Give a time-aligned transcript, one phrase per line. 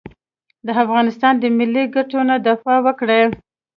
[0.65, 3.21] د افغانستان د ملي ګټو نه دفاع وکړي.